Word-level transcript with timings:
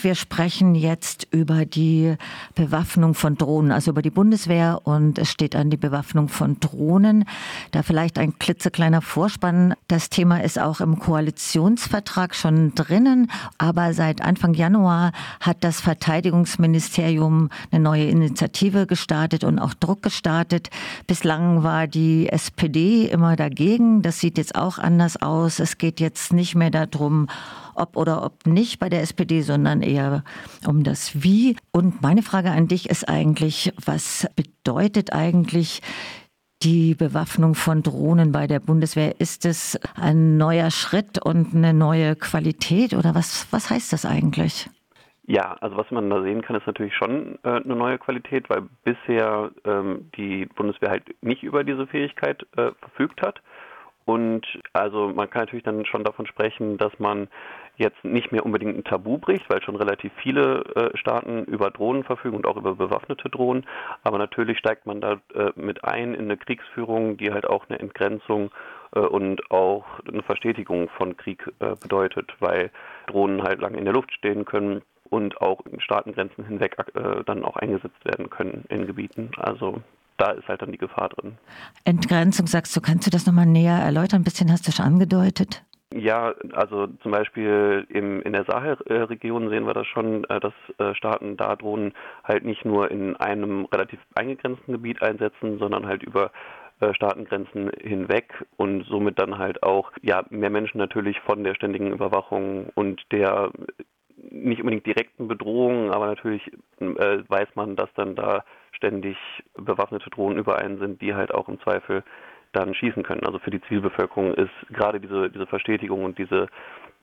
Wir 0.00 0.14
sprechen 0.14 0.74
jetzt 0.74 1.26
über 1.30 1.64
die 1.66 2.16
Bewaffnung 2.54 3.14
von 3.14 3.36
Drohnen, 3.36 3.72
also 3.72 3.90
über 3.90 4.02
die 4.02 4.10
Bundeswehr 4.10 4.80
und 4.84 5.18
es 5.18 5.30
steht 5.30 5.54
an 5.54 5.70
die 5.70 5.76
Bewaffnung 5.76 6.28
von 6.28 6.58
Drohnen. 6.60 7.24
Da 7.70 7.82
vielleicht 7.82 8.18
ein 8.18 8.38
klitzekleiner 8.38 9.02
Vorspann. 9.02 9.74
Das 9.88 10.08
Thema 10.10 10.42
ist 10.42 10.58
auch 10.58 10.80
im 10.80 10.98
Koalitionsvertrag 10.98 12.34
schon 12.34 12.74
drinnen, 12.74 13.30
aber 13.58 13.92
seit 13.94 14.22
Anfang 14.22 14.54
Januar 14.54 15.12
hat 15.40 15.64
das 15.64 15.80
Verteidigungsministerium 15.80 17.48
eine 17.70 17.82
neue 17.82 18.04
Initiative 18.06 18.86
gestartet 18.86 19.44
und 19.44 19.58
auch 19.58 19.74
Druck 19.74 20.02
gestartet. 20.02 20.70
Bislang 21.06 21.62
war 21.62 21.86
die 21.86 22.28
SPD 22.28 23.06
immer 23.06 23.36
dagegen. 23.36 24.02
Das 24.02 24.20
sieht 24.20 24.38
jetzt 24.38 24.54
auch 24.54 24.78
anders 24.78 25.20
aus. 25.20 25.58
Es 25.58 25.78
geht 25.78 26.00
jetzt 26.00 26.32
nicht 26.32 26.54
mehr 26.54 26.70
darum, 26.70 27.28
ob 27.74 27.96
oder 27.96 28.24
ob 28.24 28.46
nicht 28.46 28.78
bei 28.78 28.88
der 28.88 29.02
SPD, 29.02 29.42
sondern 29.42 29.82
eher 29.82 30.24
um 30.66 30.84
das 30.84 31.22
Wie. 31.22 31.56
Und 31.70 32.02
meine 32.02 32.22
Frage 32.22 32.50
an 32.50 32.68
dich 32.68 32.88
ist 32.90 33.08
eigentlich, 33.08 33.72
was 33.84 34.26
bedeutet 34.36 35.12
eigentlich 35.12 35.82
die 36.62 36.94
Bewaffnung 36.94 37.54
von 37.54 37.82
Drohnen 37.82 38.32
bei 38.32 38.46
der 38.46 38.60
Bundeswehr? 38.60 39.20
Ist 39.20 39.44
es 39.44 39.78
ein 39.96 40.36
neuer 40.36 40.70
Schritt 40.70 41.18
und 41.24 41.54
eine 41.54 41.74
neue 41.74 42.16
Qualität 42.16 42.94
oder 42.94 43.14
was, 43.14 43.48
was 43.50 43.70
heißt 43.70 43.92
das 43.92 44.04
eigentlich? 44.04 44.68
Ja, 45.24 45.56
also 45.60 45.76
was 45.76 45.90
man 45.90 46.10
da 46.10 46.20
sehen 46.22 46.42
kann, 46.42 46.56
ist 46.56 46.66
natürlich 46.66 46.94
schon 46.94 47.38
äh, 47.44 47.48
eine 47.48 47.76
neue 47.76 47.98
Qualität, 47.98 48.50
weil 48.50 48.62
bisher 48.84 49.50
ähm, 49.64 50.10
die 50.16 50.46
Bundeswehr 50.46 50.90
halt 50.90 51.04
nicht 51.22 51.42
über 51.42 51.62
diese 51.62 51.86
Fähigkeit 51.86 52.44
äh, 52.56 52.72
verfügt 52.80 53.22
hat. 53.22 53.40
Und 54.04 54.44
also 54.72 55.12
man 55.14 55.30
kann 55.30 55.42
natürlich 55.42 55.64
dann 55.64 55.86
schon 55.86 56.02
davon 56.02 56.26
sprechen, 56.26 56.76
dass 56.76 56.98
man 56.98 57.28
jetzt 57.82 58.04
nicht 58.04 58.32
mehr 58.32 58.44
unbedingt 58.44 58.76
ein 58.76 58.84
Tabu 58.84 59.18
bricht, 59.18 59.48
weil 59.50 59.62
schon 59.62 59.76
relativ 59.76 60.12
viele 60.16 60.64
äh, 60.74 60.96
Staaten 60.96 61.44
über 61.44 61.70
Drohnen 61.70 62.04
verfügen 62.04 62.36
und 62.36 62.46
auch 62.46 62.56
über 62.56 62.74
bewaffnete 62.74 63.28
Drohnen. 63.28 63.66
Aber 64.02 64.18
natürlich 64.18 64.58
steigt 64.58 64.86
man 64.86 65.00
da 65.00 65.20
äh, 65.34 65.50
mit 65.56 65.84
ein 65.84 66.14
in 66.14 66.24
eine 66.24 66.36
Kriegsführung, 66.36 67.16
die 67.16 67.32
halt 67.32 67.46
auch 67.46 67.68
eine 67.68 67.78
Entgrenzung 67.78 68.50
äh, 68.94 69.00
und 69.00 69.50
auch 69.50 69.84
eine 70.08 70.22
Verstetigung 70.22 70.88
von 70.96 71.16
Krieg 71.16 71.46
äh, 71.60 71.76
bedeutet, 71.76 72.32
weil 72.40 72.70
Drohnen 73.06 73.42
halt 73.42 73.60
lange 73.60 73.78
in 73.78 73.84
der 73.84 73.94
Luft 73.94 74.12
stehen 74.12 74.44
können 74.44 74.82
und 75.10 75.40
auch 75.40 75.60
Staatengrenzen 75.78 76.46
hinweg 76.46 76.76
äh, 76.94 77.22
dann 77.26 77.44
auch 77.44 77.56
eingesetzt 77.56 78.04
werden 78.04 78.30
können 78.30 78.64
in 78.68 78.86
Gebieten. 78.86 79.30
Also 79.36 79.82
da 80.16 80.30
ist 80.30 80.48
halt 80.48 80.62
dann 80.62 80.72
die 80.72 80.78
Gefahr 80.78 81.08
drin. 81.10 81.36
Entgrenzung, 81.84 82.46
sagst 82.46 82.74
du, 82.76 82.80
kannst 82.80 83.06
du 83.06 83.10
das 83.10 83.26
nochmal 83.26 83.46
näher 83.46 83.76
erläutern? 83.76 84.20
Ein 84.20 84.24
bisschen 84.24 84.52
hast 84.52 84.66
du 84.68 84.72
schon 84.72 84.86
angedeutet. 84.86 85.64
Ja, 85.94 86.34
also 86.52 86.86
zum 87.02 87.12
Beispiel 87.12 87.86
im, 87.88 88.22
in 88.22 88.32
der 88.32 88.44
Sahelregion 88.44 89.50
sehen 89.50 89.66
wir 89.66 89.74
das 89.74 89.86
schon, 89.86 90.24
äh, 90.24 90.40
dass 90.40 90.54
äh, 90.78 90.94
Staaten 90.94 91.36
da 91.36 91.56
Drohnen 91.56 91.92
halt 92.24 92.44
nicht 92.44 92.64
nur 92.64 92.90
in 92.90 93.16
einem 93.16 93.66
relativ 93.66 94.00
eingegrenzten 94.14 94.72
Gebiet 94.72 95.02
einsetzen, 95.02 95.58
sondern 95.58 95.86
halt 95.86 96.02
über 96.02 96.30
äh, 96.80 96.94
Staatengrenzen 96.94 97.70
hinweg 97.80 98.44
und 98.56 98.84
somit 98.84 99.18
dann 99.18 99.38
halt 99.38 99.62
auch 99.62 99.92
ja 100.02 100.24
mehr 100.30 100.50
Menschen 100.50 100.78
natürlich 100.78 101.20
von 101.20 101.44
der 101.44 101.54
ständigen 101.54 101.92
Überwachung 101.92 102.70
und 102.74 103.02
der 103.12 103.50
nicht 104.30 104.60
unbedingt 104.60 104.86
direkten 104.86 105.28
Bedrohungen, 105.28 105.90
aber 105.90 106.06
natürlich 106.06 106.42
äh, 106.80 107.18
weiß 107.28 107.48
man, 107.54 107.76
dass 107.76 107.92
dann 107.94 108.14
da 108.14 108.44
ständig 108.72 109.16
bewaffnete 109.54 110.10
Drohnen 110.10 110.38
überall 110.38 110.78
sind, 110.78 111.02
die 111.02 111.14
halt 111.14 111.34
auch 111.34 111.48
im 111.48 111.60
Zweifel 111.60 112.02
dann 112.52 112.74
schießen 112.74 113.02
können. 113.02 113.24
Also 113.24 113.38
für 113.38 113.50
die 113.50 113.60
Zielbevölkerung 113.62 114.34
ist 114.34 114.52
gerade 114.70 115.00
diese, 115.00 115.30
diese 115.30 115.46
Verstetigung 115.46 116.04
und 116.04 116.18
diese, 116.18 116.48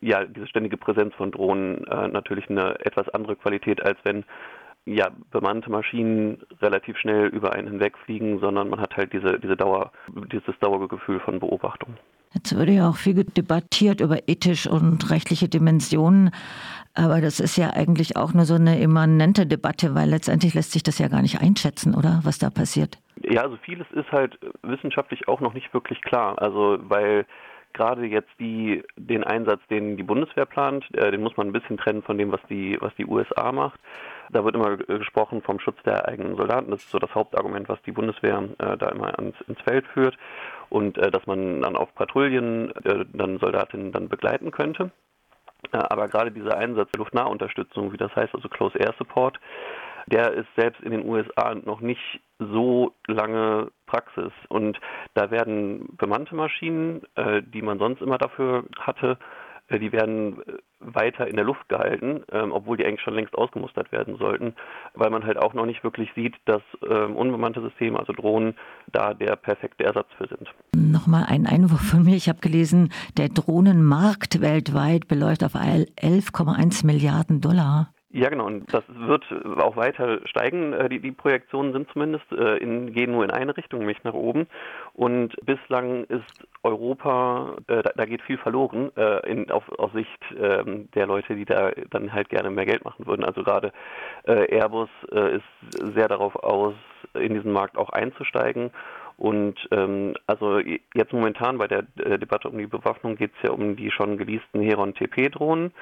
ja, 0.01 0.23
diese 0.25 0.47
ständige 0.47 0.77
Präsenz 0.77 1.13
von 1.15 1.31
Drohnen 1.31 1.85
äh, 1.87 2.07
natürlich 2.07 2.49
eine 2.49 2.79
etwas 2.85 3.09
andere 3.09 3.35
Qualität, 3.35 3.83
als 3.83 3.97
wenn 4.03 4.23
ja, 4.85 5.09
bemannte 5.31 5.69
Maschinen 5.69 6.41
relativ 6.61 6.97
schnell 6.97 7.27
über 7.27 7.53
einen 7.53 7.67
hinwegfliegen, 7.67 8.39
sondern 8.39 8.69
man 8.69 8.79
hat 8.79 8.95
halt 8.97 9.13
diese, 9.13 9.39
diese 9.39 9.55
Dauer, 9.55 9.91
dieses 10.31 10.57
Dauergefühl 10.59 11.19
von 11.19 11.39
Beobachtung. 11.39 11.97
Jetzt 12.33 12.55
würde 12.55 12.73
ja 12.73 12.89
auch 12.89 12.95
viel 12.95 13.23
debattiert 13.23 14.01
über 14.01 14.27
ethisch 14.27 14.67
und 14.67 15.09
rechtliche 15.09 15.49
Dimensionen, 15.49 16.31
aber 16.93 17.21
das 17.21 17.39
ist 17.39 17.57
ja 17.57 17.71
eigentlich 17.71 18.17
auch 18.17 18.33
nur 18.33 18.45
so 18.45 18.55
eine 18.55 18.79
immanente 18.79 19.47
Debatte, 19.47 19.95
weil 19.95 20.09
letztendlich 20.09 20.53
lässt 20.53 20.71
sich 20.71 20.83
das 20.83 20.99
ja 20.99 21.07
gar 21.07 21.21
nicht 21.21 21.41
einschätzen, 21.41 21.95
oder 21.95 22.19
was 22.23 22.37
da 22.37 22.49
passiert. 22.49 22.99
Ja, 23.23 23.41
also 23.41 23.57
vieles 23.63 23.87
ist 23.91 24.11
halt 24.11 24.37
wissenschaftlich 24.63 25.27
auch 25.27 25.39
noch 25.39 25.53
nicht 25.53 25.73
wirklich 25.73 26.01
klar. 26.01 26.41
Also 26.41 26.77
weil 26.81 27.25
gerade 27.73 28.05
jetzt 28.05 28.29
die, 28.39 28.83
den 28.95 29.23
Einsatz, 29.23 29.61
den 29.69 29.97
die 29.97 30.03
Bundeswehr 30.03 30.45
plant, 30.45 30.85
äh, 30.95 31.11
den 31.11 31.21
muss 31.21 31.37
man 31.37 31.47
ein 31.47 31.53
bisschen 31.53 31.77
trennen 31.77 32.03
von 32.03 32.17
dem, 32.17 32.31
was 32.31 32.41
die, 32.49 32.77
was 32.79 32.93
die 32.95 33.05
USA 33.05 33.51
macht. 33.51 33.79
Da 34.31 34.43
wird 34.45 34.55
immer 34.55 34.77
gesprochen 34.77 35.41
vom 35.41 35.59
Schutz 35.59 35.81
der 35.83 36.07
eigenen 36.07 36.35
Soldaten. 36.35 36.71
Das 36.71 36.83
ist 36.83 36.91
so 36.91 36.99
das 36.99 37.13
Hauptargument, 37.15 37.67
was 37.67 37.81
die 37.83 37.91
Bundeswehr 37.91 38.43
äh, 38.59 38.77
da 38.77 38.89
immer 38.89 39.17
ans, 39.17 39.35
ins 39.47 39.61
Feld 39.61 39.87
führt. 39.87 40.17
Und 40.69 40.97
äh, 40.97 41.09
dass 41.09 41.25
man 41.25 41.61
dann 41.61 41.75
auf 41.75 41.93
Patrouillen 41.95 42.75
äh, 42.85 43.05
dann 43.11 43.39
Soldatinnen 43.39 43.91
dann 43.91 44.07
begleiten 44.07 44.51
könnte. 44.51 44.91
Äh, 45.71 45.77
aber 45.77 46.07
gerade 46.07 46.31
dieser 46.31 46.57
Einsatz 46.57 46.89
Luftnahunterstützung, 46.95 47.91
wie 47.91 47.97
das 47.97 48.15
heißt, 48.15 48.33
also 48.35 48.49
Close 48.49 48.77
Air 48.77 48.93
Support, 48.97 49.39
der 50.09 50.33
ist 50.33 50.47
selbst 50.57 50.81
in 50.81 50.91
den 50.91 51.05
USA 51.05 51.55
noch 51.55 51.81
nicht 51.81 52.21
so 52.39 52.95
lange 53.07 53.71
Praxis. 53.85 54.31
Und 54.47 54.79
da 55.13 55.31
werden 55.31 55.89
bemannte 55.97 56.35
Maschinen, 56.35 57.01
äh, 57.15 57.41
die 57.43 57.61
man 57.61 57.79
sonst 57.79 58.01
immer 58.01 58.17
dafür 58.17 58.65
hatte, 58.79 59.17
äh, 59.69 59.79
die 59.79 59.91
werden 59.91 60.41
äh, 60.41 60.53
weiter 60.79 61.27
in 61.27 61.35
der 61.35 61.45
Luft 61.45 61.67
gehalten, 61.69 62.23
ähm, 62.31 62.51
obwohl 62.51 62.77
die 62.77 62.85
eigentlich 62.85 63.01
schon 63.01 63.15
längst 63.15 63.35
ausgemustert 63.35 63.91
werden 63.91 64.17
sollten, 64.17 64.55
weil 64.93 65.09
man 65.09 65.25
halt 65.25 65.37
auch 65.37 65.53
noch 65.53 65.65
nicht 65.65 65.83
wirklich 65.83 66.09
sieht, 66.15 66.35
dass 66.45 66.61
ähm, 66.89 67.15
unbemannte 67.15 67.61
Systeme, 67.61 67.99
also 67.99 68.13
Drohnen, 68.13 68.55
da 68.91 69.13
der 69.13 69.35
perfekte 69.35 69.83
Ersatz 69.83 70.07
für 70.17 70.27
sind. 70.27 70.49
Nochmal 70.75 71.25
ein 71.27 71.45
Einwurf 71.45 71.81
von 71.81 72.03
mir. 72.03 72.15
Ich 72.15 72.29
habe 72.29 72.39
gelesen, 72.39 72.91
der 73.17 73.29
Drohnenmarkt 73.29 74.41
weltweit 74.41 75.07
beläuft 75.07 75.43
auf 75.43 75.55
11,1 75.55 76.85
Milliarden 76.85 77.41
Dollar. 77.41 77.93
Ja, 78.11 78.29
genau. 78.29 78.47
Und 78.47 78.73
das 78.73 78.83
wird 78.87 79.23
auch 79.59 79.75
weiter 79.75 80.19
steigen. 80.25 80.73
Äh, 80.73 80.89
die, 80.89 80.99
die 80.99 81.11
Projektionen 81.11 81.73
sind 81.73 81.91
zumindest, 81.91 82.25
äh, 82.31 82.57
in, 82.57 82.91
gehen 82.91 83.11
nur 83.11 83.23
in 83.23 83.29
eine 83.29 83.55
Richtung, 83.55 83.79
nämlich 83.79 84.03
nach 84.03 84.15
oben. 84.15 84.47
Und 84.93 85.35
bislang 85.45 86.05
ist 86.05 86.47
Europa, 86.63 87.55
äh, 87.67 87.83
da, 87.83 87.91
da, 87.95 88.05
geht 88.05 88.23
viel 88.23 88.39
verloren 88.39 88.91
äh, 88.97 89.29
in, 89.29 89.51
auf, 89.51 89.69
auf 89.77 89.93
Sicht 89.93 90.31
äh, 90.31 90.63
der 90.95 91.05
Leute, 91.05 91.35
die 91.35 91.45
da 91.45 91.71
dann 91.91 92.11
halt 92.11 92.29
gerne 92.29 92.49
mehr 92.49 92.65
Geld 92.65 92.83
machen 92.83 93.05
würden. 93.05 93.23
Also 93.23 93.43
gerade 93.43 93.71
äh, 94.23 94.55
Airbus 94.55 94.89
ist 95.11 95.43
sehr 95.93 96.07
darauf 96.07 96.35
aus, 96.35 96.73
in 97.13 97.35
diesen 97.35 97.51
Markt 97.51 97.77
auch 97.77 97.89
einzusteigen. 97.89 98.71
Und 99.17 99.55
ähm, 99.71 100.15
also 100.27 100.59
jetzt 100.59 101.11
momentan 101.11 101.57
bei 101.57 101.67
der 101.67 101.83
äh, 101.97 102.17
Debatte 102.17 102.49
um 102.49 102.57
die 102.57 102.67
Bewaffnung 102.67 103.17
geht 103.17 103.31
es 103.35 103.43
ja 103.43 103.51
um 103.51 103.75
die 103.75 103.91
schon 103.91 104.17
geleasten 104.17 104.61
Heron 104.61 104.93
TP-Drohnen 104.95 105.73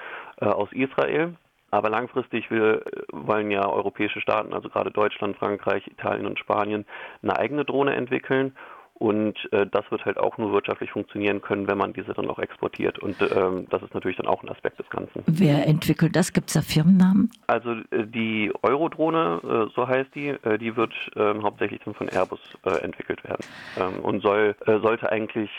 äh, 0.41 0.45
aus 0.45 0.69
Israel. 0.73 1.35
Aber 1.69 1.89
langfristig 1.89 2.49
wir 2.49 2.83
wollen 3.11 3.51
ja 3.51 3.67
europäische 3.67 4.21
Staaten, 4.21 4.53
also 4.53 4.69
gerade 4.69 4.91
Deutschland, 4.91 5.37
Frankreich, 5.37 5.85
Italien 5.87 6.25
und 6.25 6.39
Spanien, 6.39 6.85
eine 7.21 7.37
eigene 7.37 7.65
Drohne 7.65 7.95
entwickeln 7.95 8.55
und 8.99 9.35
äh, 9.53 9.67
das 9.67 9.89
wird 9.91 10.05
halt 10.05 10.17
auch 10.17 10.37
nur 10.39 10.51
wirtschaftlich 10.53 10.91
funktionieren 10.91 11.41
können, 11.41 11.67
wenn 11.67 11.77
man 11.77 11.93
diese 11.93 12.13
dann 12.13 12.27
auch 12.29 12.39
exportiert. 12.39 12.97
Und 12.97 13.15
ähm, 13.21 13.67
das 13.69 13.83
ist 13.83 13.93
natürlich 13.93 14.17
dann 14.17 14.27
auch 14.27 14.41
ein 14.41 14.49
Aspekt 14.49 14.79
des 14.79 14.89
Ganzen. 14.89 15.23
Wer 15.27 15.67
entwickelt 15.67 16.15
das? 16.15 16.33
Gibt 16.33 16.47
es 16.47 16.55
da 16.55 16.61
Firmennamen? 16.61 17.29
Also 17.45 17.71
äh, 17.91 18.05
die 18.05 18.51
Eurodrohne, 18.63 19.39
äh, 19.43 19.73
so 19.75 19.87
heißt 19.87 20.15
die, 20.15 20.29
äh, 20.29 20.57
die 20.57 20.75
wird 20.75 20.93
ähm, 21.15 21.43
hauptsächlich 21.43 21.79
dann 21.85 21.93
von 21.93 22.09
Airbus 22.09 22.39
äh, 22.65 22.83
entwickelt 22.83 23.23
werden. 23.23 23.45
Ähm, 23.79 23.99
und 24.03 24.21
soll, 24.21 24.55
äh, 24.65 24.79
sollte 24.79 25.11
eigentlich, 25.11 25.49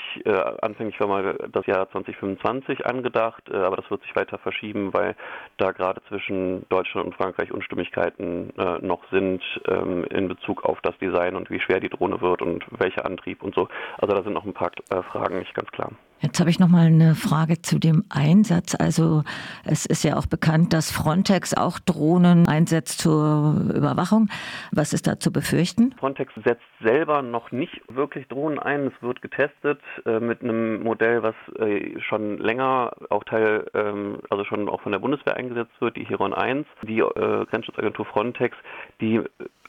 anfänglich 0.62 0.98
war 1.00 1.06
mal 1.06 1.38
das 1.52 1.66
Jahr 1.66 1.88
2025 1.90 2.86
angedacht, 2.86 3.50
aber 3.52 3.76
das 3.76 3.90
wird 3.90 4.02
sich 4.02 4.14
weiter 4.16 4.38
verschieben, 4.38 4.92
weil 4.92 5.14
da 5.56 5.72
gerade 5.72 6.00
zwischen 6.08 6.68
Deutschland 6.68 7.06
und 7.06 7.14
Frankreich 7.14 7.52
Unstimmigkeiten 7.52 8.52
noch 8.80 9.00
sind 9.10 9.42
ähm, 9.66 10.04
in 10.04 10.28
Bezug 10.28 10.64
auf 10.64 10.80
das 10.82 10.96
Design 10.98 11.36
und 11.36 11.50
wie 11.50 11.60
schwer 11.60 11.80
die 11.80 11.88
Drohne 11.88 12.20
wird 12.20 12.42
und 12.42 12.64
welche 12.70 13.04
Antriebe 13.04 13.27
Betrieb 13.28 13.42
und 13.42 13.54
so. 13.54 13.68
Also 13.98 14.14
da 14.14 14.22
sind 14.22 14.32
noch 14.32 14.44
ein 14.44 14.54
paar 14.54 14.70
äh, 14.90 15.02
Fragen 15.02 15.38
nicht 15.38 15.54
ganz 15.54 15.70
klar. 15.70 15.90
Jetzt 16.20 16.40
habe 16.40 16.50
ich 16.50 16.58
noch 16.58 16.68
mal 16.68 16.86
eine 16.86 17.14
Frage 17.14 17.62
zu 17.62 17.78
dem 17.78 18.04
Einsatz. 18.08 18.74
Also 18.74 19.22
es 19.64 19.86
ist 19.86 20.02
ja 20.02 20.16
auch 20.16 20.26
bekannt, 20.26 20.72
dass 20.72 20.90
Frontex 20.90 21.54
auch 21.54 21.78
Drohnen 21.78 22.48
einsetzt 22.48 23.00
zur 23.00 23.54
Überwachung. 23.72 24.28
Was 24.72 24.92
ist 24.92 25.06
da 25.06 25.20
zu 25.20 25.32
befürchten? 25.32 25.94
Frontex 25.96 26.32
setzt 26.44 26.64
selber 26.82 27.22
noch 27.22 27.52
nicht 27.52 27.80
wirklich 27.88 28.26
Drohnen 28.26 28.58
ein. 28.58 28.88
Es 28.88 29.00
wird 29.00 29.22
getestet 29.22 29.80
äh, 30.06 30.18
mit 30.18 30.42
einem 30.42 30.82
Modell, 30.82 31.22
was 31.22 31.36
äh, 31.60 32.00
schon 32.00 32.38
länger 32.38 32.94
auch 33.10 33.22
Teil, 33.22 33.70
ähm, 33.74 34.18
also 34.28 34.44
schon 34.44 34.68
auch 34.68 34.80
von 34.80 34.90
der 34.90 34.98
Bundeswehr 34.98 35.36
eingesetzt 35.36 35.80
wird, 35.80 35.96
die 35.96 36.04
Heron 36.04 36.34
1. 36.34 36.66
Die 36.82 36.98
äh, 36.98 37.46
Grenzschutzagentur 37.46 38.06
Frontex, 38.06 38.56
die 39.00 39.22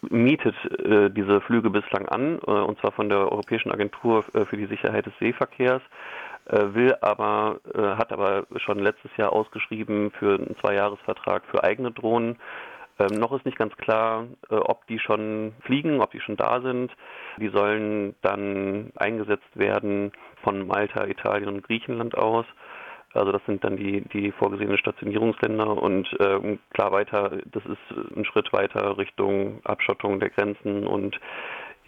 mietet 0.09 0.55
äh, 0.85 1.09
diese 1.09 1.41
Flüge 1.41 1.69
bislang 1.69 2.07
an, 2.07 2.39
äh, 2.45 2.51
und 2.51 2.79
zwar 2.79 2.91
von 2.91 3.09
der 3.09 3.31
Europäischen 3.31 3.71
Agentur 3.71 4.23
äh, 4.33 4.45
für 4.45 4.57
die 4.57 4.67
Sicherheit 4.67 5.05
des 5.05 5.13
Seeverkehrs, 5.19 5.81
äh, 6.45 6.73
will 6.73 6.95
aber, 7.01 7.59
äh, 7.73 7.81
hat 7.81 8.11
aber 8.11 8.45
schon 8.57 8.79
letztes 8.79 9.15
Jahr 9.17 9.33
ausgeschrieben 9.33 10.11
für 10.11 10.35
einen 10.35 10.55
Zweijahresvertrag 10.57 11.43
für 11.51 11.63
eigene 11.63 11.91
Drohnen. 11.91 12.37
Ähm, 12.99 13.17
noch 13.19 13.31
ist 13.31 13.45
nicht 13.45 13.57
ganz 13.57 13.75
klar, 13.77 14.27
äh, 14.49 14.55
ob 14.55 14.85
die 14.87 14.99
schon 14.99 15.53
fliegen, 15.61 16.01
ob 16.01 16.11
die 16.11 16.19
schon 16.19 16.37
da 16.37 16.61
sind. 16.61 16.91
Die 17.37 17.49
sollen 17.49 18.15
dann 18.21 18.91
eingesetzt 18.95 19.55
werden 19.55 20.11
von 20.43 20.67
Malta, 20.67 21.05
Italien 21.05 21.47
und 21.49 21.63
Griechenland 21.63 22.17
aus. 22.17 22.45
Also 23.13 23.31
das 23.31 23.41
sind 23.45 23.63
dann 23.63 23.75
die, 23.75 24.01
die 24.01 24.31
vorgesehenen 24.31 24.77
Stationierungsländer 24.77 25.81
und 25.81 26.07
äh, 26.19 26.57
klar 26.73 26.91
weiter, 26.91 27.37
das 27.51 27.63
ist 27.65 28.15
ein 28.15 28.25
Schritt 28.25 28.53
weiter 28.53 28.97
Richtung 28.97 29.61
Abschottung 29.63 30.19
der 30.19 30.29
Grenzen 30.29 30.85
und 30.85 31.19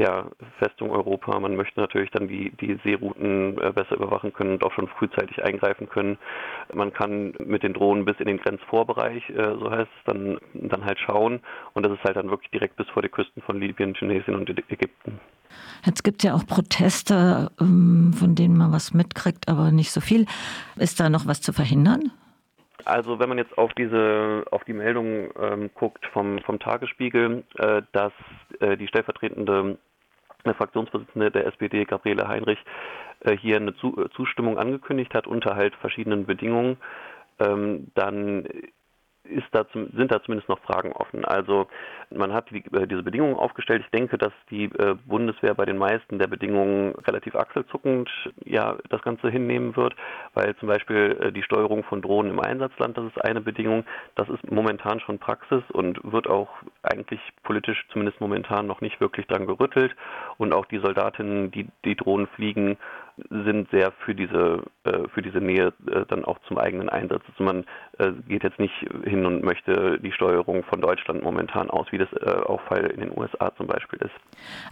ja, 0.02 0.26
Festung 0.58 0.90
Europa. 0.90 1.40
Man 1.40 1.56
möchte 1.56 1.80
natürlich 1.80 2.10
dann 2.10 2.28
die, 2.28 2.52
die 2.60 2.80
Seerouten 2.84 3.58
äh, 3.62 3.72
besser 3.72 3.96
überwachen 3.96 4.34
können 4.34 4.54
und 4.54 4.64
auch 4.64 4.74
schon 4.74 4.88
frühzeitig 4.88 5.44
eingreifen 5.44 5.88
können. 5.88 6.18
Man 6.74 6.92
kann 6.92 7.34
mit 7.40 7.62
den 7.62 7.74
Drohnen 7.74 8.04
bis 8.04 8.20
in 8.20 8.26
den 8.26 8.40
Grenzvorbereich, 8.40 9.30
äh, 9.30 9.56
so 9.60 9.70
heißt 9.70 9.90
es, 9.96 10.04
dann, 10.06 10.40
dann 10.54 10.86
halt 10.86 11.00
schauen. 11.00 11.42
Und 11.74 11.86
das 11.86 11.94
ist 11.94 12.04
halt 12.04 12.18
dann 12.18 12.32
wirklich 12.32 12.50
direkt 12.50 12.78
bis 12.78 12.90
vor 12.90 13.04
die 13.04 13.10
Küsten 13.10 13.44
von 13.44 13.60
Libyen, 13.60 13.94
Tunesien 13.94 14.36
und 14.36 14.50
Ägypten. 14.50 15.20
Jetzt 15.86 16.04
gibt 16.04 16.24
es 16.24 16.30
ja 16.30 16.34
auch 16.34 16.48
Proteste, 16.48 17.52
ähm, 17.60 18.14
von 18.14 18.34
denen 18.34 18.58
man 18.58 18.72
was 18.72 18.94
mitkriegt, 18.94 19.50
aber 19.50 19.72
nicht 19.72 19.92
so 19.92 20.02
viel. 20.02 20.26
Ist 20.78 21.00
da 21.00 21.10
noch 21.10 21.28
was 21.28 21.42
zu 21.42 21.54
verhindern? 21.54 22.12
Also 22.86 23.20
wenn 23.20 23.30
man 23.30 23.38
jetzt 23.38 23.56
auf 23.58 23.72
diese 23.74 24.44
auf 24.52 24.64
die 24.64 24.74
Meldung 24.74 25.30
ähm, 25.40 25.70
guckt 25.76 26.06
vom 26.14 26.40
vom 26.40 26.60
Tagesspiegel, 26.60 27.44
äh, 27.58 27.82
dass 27.92 28.14
äh, 28.60 28.78
die 28.78 28.88
stellvertretende 28.88 29.78
Fraktionsvorsitzende 30.44 31.32
der 31.32 31.48
SPD, 31.48 31.86
Gabriele 31.86 32.28
Heinrich, 32.28 32.60
äh, 33.22 33.36
hier 33.38 33.58
eine 33.58 33.74
Zustimmung 33.76 34.58
angekündigt 34.58 35.14
hat 35.14 35.28
unter 35.28 35.56
halt 35.56 35.76
verschiedenen 35.76 36.26
Bedingungen, 36.26 36.78
ähm, 37.40 37.88
dann 37.94 38.48
ist 39.32 39.48
da 39.52 39.66
sind 39.74 40.12
da 40.12 40.22
zumindest 40.22 40.50
noch 40.50 40.60
Fragen 40.60 40.92
offen. 40.92 41.26
Also 41.26 41.68
man 42.10 42.34
hat 42.34 42.50
die, 42.52 42.64
äh, 42.76 42.88
diese 42.88 43.04
Bedingungen 43.04 43.36
aufgestellt. 43.36 43.84
Ich 43.86 43.92
denke, 43.92 44.18
dass 44.18 44.34
die 44.50 44.66
äh, 44.66 44.96
Bundeswehr 45.06 45.54
bei 45.56 45.66
den 45.66 45.78
meisten 45.78 46.20
der 46.20 46.28
Bedingungen 46.28 46.94
relativ 47.08 47.36
achselzuckend 47.36 48.10
ja 48.44 48.78
das 48.90 49.02
Ganze 49.02 49.30
hinnehmen 49.30 49.76
wird, 49.76 49.96
weil 50.34 50.56
zum 50.58 50.68
Beispiel 50.68 51.18
äh, 51.22 51.32
die 51.32 51.44
Steuerung 51.44 51.84
von 51.84 52.02
Drohnen 52.02 52.32
im 52.32 52.40
Einsatzland, 52.40 52.98
das 52.98 53.06
ist 53.06 53.24
eine 53.24 53.42
Bedingung. 53.42 53.86
Das 54.16 54.30
ist 54.30 54.52
momentan 54.52 55.00
schon 55.00 55.20
Praxis 55.20 55.64
und 55.72 56.00
wird 56.04 56.28
auch 56.28 56.50
eigentlich 56.84 57.22
politisch 57.44 57.86
zumindest 57.92 58.22
momentan 58.22 58.68
noch 58.68 58.82
nicht 58.82 59.00
wirklich 59.00 59.28
dran 59.28 59.48
gerüttelt. 59.48 59.96
Und 60.38 60.54
auch 60.54 60.66
die 60.66 60.80
Soldatinnen, 60.80 61.52
die 61.52 61.68
die 61.86 61.96
Drohnen 61.96 62.28
fliegen, 62.28 62.78
sind 63.30 63.70
sehr 63.72 63.92
für 63.92 64.16
diese 64.16 64.64
äh, 64.84 65.08
für 65.14 65.22
diese 65.22 65.40
Nähe 65.40 65.74
äh, 65.88 66.06
dann 66.08 66.26
auch 66.26 66.40
zum 66.48 66.58
eigenen 66.58 66.90
Einsatz. 66.90 67.22
Also 67.28 67.44
man 67.44 67.66
äh, 67.98 68.12
geht 68.28 68.44
jetzt 68.44 68.60
nicht 68.60 68.74
hin 69.04 69.26
und 69.26 69.44
möchte 69.44 70.00
die 70.00 70.12
Steuerung 70.12 70.64
von 70.64 70.82
Deutschland 70.82 71.24
momentan 71.24 71.70
aus, 71.70 71.88
wie 71.92 71.98
das 71.98 72.10
auch 72.46 72.62
Fall 72.62 72.86
in 72.88 73.02
den 73.02 73.18
USA 73.18 73.54
zum 73.56 73.68
Beispiel 73.68 74.00
ist. 74.00 74.14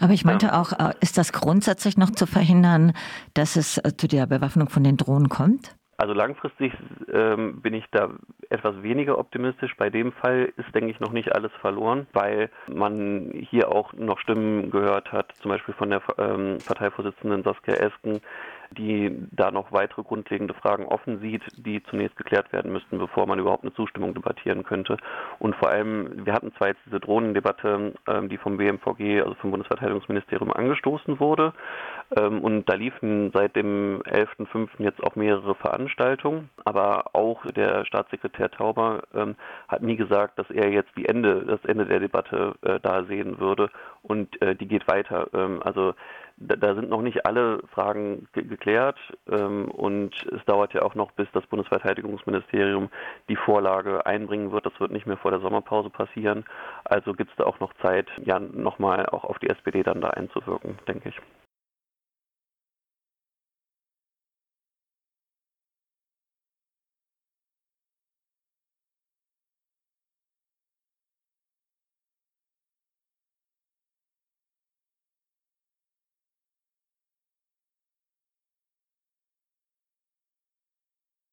Aber 0.01 0.13
ich 0.13 0.25
meinte 0.25 0.53
auch, 0.53 0.71
ist 1.01 1.17
das 1.17 1.33
grundsätzlich 1.33 1.97
noch 1.97 2.11
zu 2.11 2.25
verhindern, 2.25 2.93
dass 3.33 3.55
es 3.55 3.81
zu 3.97 4.07
der 4.07 4.25
Bewaffnung 4.27 4.69
von 4.69 4.83
den 4.83 4.97
Drohnen 4.97 5.29
kommt? 5.29 5.75
Also 5.97 6.13
langfristig 6.13 6.71
ähm, 7.11 7.61
bin 7.61 7.73
ich 7.73 7.83
da 7.91 8.09
etwas 8.49 8.81
weniger 8.81 9.17
optimistisch. 9.17 9.75
Bei 9.77 9.89
dem 9.89 10.11
Fall 10.11 10.51
ist, 10.57 10.73
denke 10.73 10.91
ich, 10.91 10.99
noch 10.99 11.11
nicht 11.11 11.33
alles 11.33 11.51
verloren, 11.61 12.07
weil 12.13 12.49
man 12.67 13.31
hier 13.49 13.71
auch 13.71 13.93
noch 13.93 14.19
Stimmen 14.19 14.71
gehört 14.71 15.11
hat, 15.11 15.33
zum 15.41 15.49
Beispiel 15.49 15.73
von 15.75 15.89
der 15.89 16.01
ähm, 16.17 16.57
Parteivorsitzenden 16.65 17.43
Saskia 17.43 17.75
Esken, 17.75 18.21
die 18.77 19.15
da 19.31 19.51
noch 19.51 19.71
weitere 19.71 20.03
grundlegende 20.03 20.53
Fragen 20.53 20.85
offen 20.85 21.19
sieht, 21.19 21.43
die 21.57 21.81
zunächst 21.83 22.15
geklärt 22.17 22.51
werden 22.53 22.71
müssten, 22.71 22.97
bevor 22.97 23.25
man 23.27 23.39
überhaupt 23.39 23.63
eine 23.63 23.73
Zustimmung 23.73 24.13
debattieren 24.13 24.63
könnte. 24.63 24.97
Und 25.39 25.55
vor 25.55 25.69
allem, 25.69 26.25
wir 26.25 26.33
hatten 26.33 26.53
zwar 26.55 26.69
jetzt 26.69 26.81
diese 26.85 26.99
Drohnendebatte, 26.99 27.93
ähm, 28.07 28.29
die 28.29 28.37
vom 28.37 28.57
BMVG, 28.57 29.21
also 29.21 29.33
vom 29.35 29.51
Bundesverteidigungsministerium, 29.51 30.53
angestoßen 30.53 31.19
wurde. 31.19 31.53
Ähm, 32.17 32.41
und 32.41 32.65
da 32.69 32.75
liefen 32.75 33.31
seit 33.33 33.55
dem 33.55 34.01
11.05. 34.03 34.69
jetzt 34.79 35.03
auch 35.03 35.15
mehrere 35.15 35.55
Veranstaltungen. 35.55 36.49
Aber 36.65 37.15
auch 37.15 37.45
der 37.47 37.85
Staatssekretär 37.85 38.51
Tauber 38.51 39.03
ähm, 39.13 39.35
hat 39.67 39.81
nie 39.81 39.95
gesagt, 39.95 40.37
dass 40.37 40.49
er 40.49 40.69
jetzt 40.69 40.91
die 40.97 41.05
Ende, 41.05 41.45
das 41.45 41.63
Ende 41.65 41.85
der 41.85 41.99
Debatte 41.99 42.53
äh, 42.61 42.79
da 42.81 43.03
sehen 43.05 43.39
würde. 43.39 43.69
Und 44.09 44.41
äh, 44.41 44.55
die 44.55 44.67
geht 44.67 44.87
weiter. 44.87 45.29
Ähm, 45.33 45.61
also 45.63 45.93
da, 46.37 46.55
da, 46.55 46.73
sind 46.73 46.89
noch 46.89 47.03
nicht 47.03 47.27
alle 47.27 47.61
Fragen 47.73 48.27
ge 48.33 48.43
geklärt 48.43 48.97
ähm, 49.29 49.69
und 49.69 50.15
es 50.35 50.43
dauert 50.45 50.73
ja 50.73 50.81
auch 50.81 50.95
noch, 50.95 51.11
bis 51.11 51.27
das 51.31 51.45
Bundesverteidigungsministerium 51.45 52.89
die 53.29 53.35
Vorlage 53.35 54.05
einbringen 54.07 54.51
wird. 54.51 54.65
Das 54.65 54.79
wird 54.79 54.91
nicht 54.91 55.05
mehr 55.05 55.17
vor 55.17 55.29
der 55.29 55.41
Sommerpause 55.41 55.91
passieren. 55.91 56.43
Also 56.85 57.13
gibt 57.13 57.29
es 57.29 57.37
da 57.37 57.43
auch 57.43 57.59
noch 57.59 57.73
Zeit, 57.83 58.07
ja 58.23 58.39
nochmal 58.39 59.05
auch 59.05 59.25
auf 59.25 59.37
die 59.37 59.49
SPD 59.49 59.83
dann 59.83 60.01
da 60.01 60.09
einzuwirken, 60.09 60.79
denke 60.87 61.09
ich. 61.09 61.19